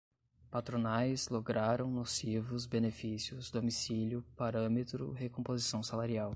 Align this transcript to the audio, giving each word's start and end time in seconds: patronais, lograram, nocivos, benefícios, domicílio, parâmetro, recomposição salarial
patronais, 0.49 1.29
lograram, 1.29 1.87
nocivos, 1.91 2.65
benefícios, 2.65 3.51
domicílio, 3.51 4.25
parâmetro, 4.35 5.11
recomposição 5.11 5.83
salarial 5.83 6.29